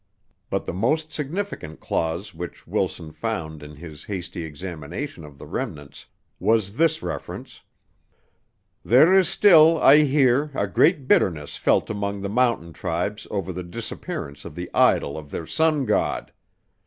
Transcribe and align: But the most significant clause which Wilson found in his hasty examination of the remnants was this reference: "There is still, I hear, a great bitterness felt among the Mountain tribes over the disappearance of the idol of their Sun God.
But 0.49 0.65
the 0.65 0.73
most 0.73 1.13
significant 1.13 1.79
clause 1.79 2.33
which 2.33 2.65
Wilson 2.65 3.11
found 3.11 3.61
in 3.61 3.75
his 3.75 4.05
hasty 4.05 4.43
examination 4.43 5.23
of 5.23 5.37
the 5.37 5.45
remnants 5.45 6.07
was 6.39 6.77
this 6.77 7.03
reference: 7.03 7.61
"There 8.83 9.13
is 9.15 9.29
still, 9.29 9.79
I 9.79 9.97
hear, 10.03 10.49
a 10.55 10.65
great 10.65 11.07
bitterness 11.07 11.55
felt 11.55 11.91
among 11.91 12.21
the 12.21 12.29
Mountain 12.29 12.73
tribes 12.73 13.27
over 13.29 13.53
the 13.53 13.61
disappearance 13.61 14.43
of 14.43 14.55
the 14.55 14.71
idol 14.73 15.19
of 15.19 15.29
their 15.29 15.45
Sun 15.45 15.85
God. 15.85 16.31